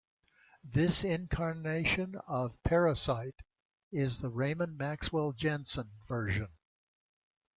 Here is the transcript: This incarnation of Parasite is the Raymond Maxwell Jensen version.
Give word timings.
This 0.63 1.03
incarnation 1.03 2.15
of 2.27 2.57
Parasite 2.63 3.35
is 3.91 4.19
the 4.19 4.29
Raymond 4.31 4.75
Maxwell 4.79 5.31
Jensen 5.31 5.91
version. 6.07 6.47